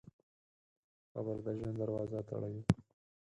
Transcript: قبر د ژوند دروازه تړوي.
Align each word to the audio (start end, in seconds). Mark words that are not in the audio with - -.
قبر 1.13 1.35
د 1.45 1.47
ژوند 1.59 1.75
دروازه 1.81 2.19
تړوي. 2.29 2.61